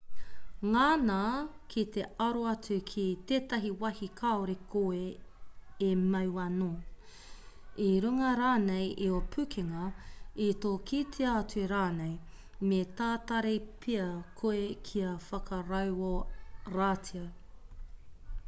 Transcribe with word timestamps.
ngana 0.71 1.19
ki 1.71 1.81
te 1.93 2.01
aro 2.27 2.45
atu 2.51 2.77
ki 2.91 3.03
tētahi 3.31 3.69
wāhi 3.83 4.07
kāore 4.21 4.55
koe 4.71 5.01
e 5.89 5.89
mau 6.15 6.39
anō 6.45 6.69
i 7.89 7.91
runga 8.07 8.31
rānei 8.41 8.89
i 9.09 9.11
ō 9.19 9.21
pukenga 9.37 9.85
i 10.47 10.49
tō 10.65 10.71
kitea 10.93 11.35
atu 11.45 11.69
rānei 11.75 12.67
me 12.71 12.81
tatari 13.03 13.55
pea 13.87 14.09
koe 14.43 14.65
kia 14.91 15.13
whakarauoratia 15.29 17.25